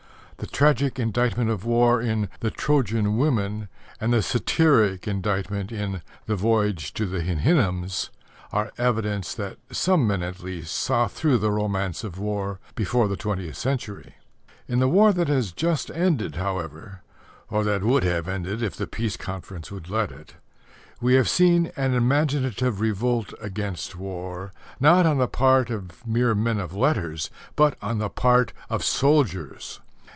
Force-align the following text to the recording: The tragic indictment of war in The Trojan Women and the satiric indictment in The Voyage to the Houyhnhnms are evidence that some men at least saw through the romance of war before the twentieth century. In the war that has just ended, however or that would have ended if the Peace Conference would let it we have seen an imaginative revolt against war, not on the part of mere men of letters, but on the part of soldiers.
The 0.37 0.47
tragic 0.47 0.97
indictment 0.97 1.51
of 1.51 1.65
war 1.65 2.01
in 2.01 2.27
The 2.39 2.49
Trojan 2.49 3.15
Women 3.15 3.69
and 3.99 4.11
the 4.11 4.23
satiric 4.23 5.07
indictment 5.07 5.71
in 5.71 6.01
The 6.25 6.35
Voyage 6.35 6.95
to 6.95 7.05
the 7.05 7.19
Houyhnhnms 7.21 8.09
are 8.51 8.71
evidence 8.75 9.35
that 9.35 9.59
some 9.71 10.07
men 10.07 10.23
at 10.23 10.39
least 10.39 10.73
saw 10.73 11.07
through 11.07 11.37
the 11.37 11.51
romance 11.51 12.03
of 12.03 12.17
war 12.17 12.59
before 12.73 13.07
the 13.07 13.15
twentieth 13.15 13.55
century. 13.55 14.15
In 14.67 14.79
the 14.79 14.87
war 14.87 15.13
that 15.13 15.27
has 15.27 15.51
just 15.51 15.91
ended, 15.91 16.37
however 16.37 17.03
or 17.51 17.63
that 17.63 17.83
would 17.83 18.03
have 18.03 18.27
ended 18.27 18.63
if 18.63 18.75
the 18.75 18.87
Peace 18.87 19.17
Conference 19.17 19.71
would 19.71 19.91
let 19.91 20.11
it 20.11 20.37
we 20.99 21.13
have 21.13 21.29
seen 21.29 21.71
an 21.77 21.93
imaginative 21.93 22.79
revolt 22.81 23.31
against 23.41 23.95
war, 23.95 24.51
not 24.79 25.05
on 25.05 25.19
the 25.19 25.27
part 25.27 25.69
of 25.69 26.05
mere 26.07 26.33
men 26.33 26.59
of 26.59 26.73
letters, 26.73 27.29
but 27.55 27.77
on 27.79 27.99
the 27.99 28.09
part 28.09 28.53
of 28.71 28.83
soldiers. 28.83 29.79